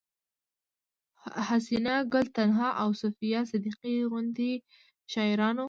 حسينه 1.47 1.95
ګل 2.11 2.25
تنها 2.35 2.69
او 2.81 2.89
صفيه 3.01 3.41
صديقي 3.51 3.95
غوندې 4.11 4.53
شاعرانو 5.11 5.59